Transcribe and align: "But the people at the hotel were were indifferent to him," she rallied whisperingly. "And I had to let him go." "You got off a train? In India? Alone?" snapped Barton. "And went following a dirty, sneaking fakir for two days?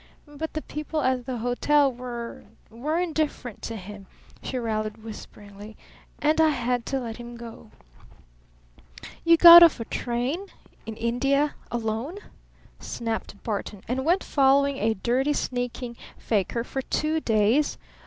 "But 0.25 0.53
the 0.53 0.63
people 0.63 1.01
at 1.03 1.27
the 1.27 1.37
hotel 1.37 1.93
were 1.93 2.45
were 2.71 2.97
indifferent 2.97 3.61
to 3.61 3.75
him," 3.75 4.07
she 4.41 4.57
rallied 4.57 5.03
whisperingly. 5.03 5.77
"And 6.17 6.41
I 6.41 6.49
had 6.49 6.87
to 6.87 6.99
let 6.99 7.17
him 7.17 7.37
go." 7.37 7.69
"You 9.23 9.37
got 9.37 9.61
off 9.61 9.79
a 9.79 9.85
train? 9.85 10.47
In 10.87 10.95
India? 10.97 11.53
Alone?" 11.69 12.17
snapped 12.79 13.43
Barton. 13.43 13.83
"And 13.87 14.03
went 14.03 14.23
following 14.23 14.77
a 14.77 14.95
dirty, 14.95 15.33
sneaking 15.33 15.95
fakir 16.17 16.63
for 16.63 16.81
two 16.81 17.19
days? 17.19 17.77